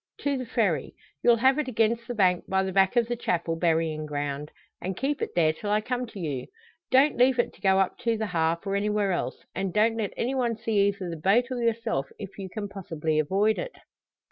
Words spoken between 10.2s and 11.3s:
one see either the